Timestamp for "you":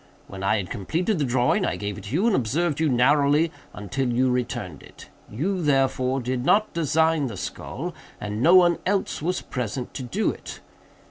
2.15-2.25, 2.79-2.89, 4.11-4.31, 5.29-5.61